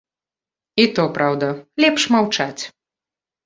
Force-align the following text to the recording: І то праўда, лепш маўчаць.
І 0.83 0.85
то 0.95 1.03
праўда, 1.19 1.47
лепш 1.87 2.09
маўчаць. 2.19 2.59